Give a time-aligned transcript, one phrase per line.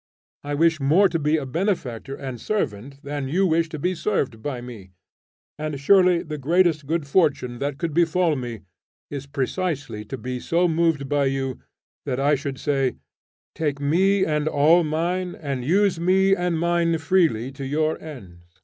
[0.43, 4.41] I wish more to be a benefactor and servant than you wish to be served
[4.41, 4.93] by me;
[5.59, 8.61] and surely the greatest good fortune that could befall me
[9.11, 11.59] is precisely to be so moved by you
[12.07, 12.95] that I should say,
[13.53, 18.57] 'Take me and all mine, and use me and mine freely to your ends'!